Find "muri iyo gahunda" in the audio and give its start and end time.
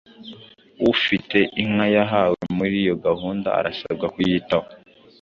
2.57-3.49